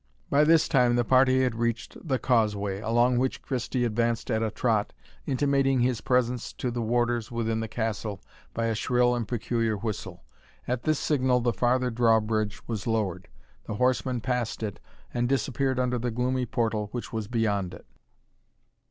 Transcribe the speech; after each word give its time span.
By 0.31 0.45
this 0.45 0.67
time 0.67 0.95
the 0.95 1.03
party 1.05 1.43
had 1.43 1.53
reached 1.53 1.95
the 2.07 2.17
causeway, 2.17 2.79
along 2.79 3.19
which 3.19 3.43
Christie 3.43 3.85
advanced 3.85 4.31
at 4.31 4.41
a 4.41 4.49
trot, 4.49 4.93
intimating 5.27 5.81
his 5.81 6.01
presence 6.01 6.53
to 6.53 6.71
the 6.71 6.81
warders 6.81 7.31
within 7.31 7.59
the 7.59 7.67
castle 7.67 8.19
by 8.51 8.65
a 8.65 8.73
shrill 8.73 9.13
and 9.13 9.27
peculiar 9.27 9.77
whistle. 9.77 10.23
At 10.67 10.85
this 10.85 10.97
signal 10.97 11.41
the 11.41 11.53
farther 11.53 11.91
drawbridge 11.91 12.67
was 12.67 12.87
lowered. 12.87 13.27
The 13.67 13.75
horseman 13.75 14.21
passed 14.21 14.63
it, 14.63 14.79
and 15.13 15.29
disappeared 15.29 15.77
under 15.79 15.99
the 15.99 16.09
gloomy 16.09 16.47
portal 16.47 16.89
which 16.93 17.13
was 17.13 17.27
beyond 17.27 17.75
it. 17.75 17.85